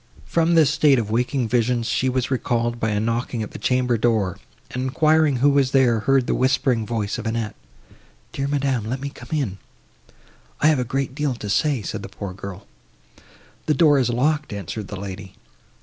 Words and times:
From 0.25 0.55
this 0.55 0.71
state 0.71 0.97
of 0.97 1.11
waking 1.11 1.47
visions 1.47 1.85
she 1.85 2.09
was 2.09 2.31
recalled 2.31 2.79
by 2.79 2.89
a 2.89 2.99
knocking 2.99 3.43
at 3.43 3.51
the 3.51 3.59
chamber 3.59 3.99
door, 3.99 4.39
and, 4.71 4.81
enquiring 4.81 5.35
who 5.35 5.51
was 5.51 5.73
there, 5.73 5.99
heard 5.99 6.25
the 6.25 6.33
whispering 6.33 6.87
voice 6.87 7.19
of 7.19 7.27
Annette. 7.27 7.53
"Dear 8.31 8.47
madam, 8.47 8.85
let 8.89 8.99
me 8.99 9.09
come 9.09 9.29
in, 9.31 9.59
I 10.59 10.69
have 10.69 10.79
a 10.79 10.83
great 10.83 11.13
deal 11.13 11.35
to 11.35 11.51
say," 11.51 11.83
said 11.83 12.01
the 12.01 12.09
poor 12.09 12.33
girl. 12.33 12.65
"The 13.67 13.75
door 13.75 13.99
is 13.99 14.09
locked," 14.09 14.51
answered 14.51 14.87
the 14.87 14.99
lady. 14.99 15.35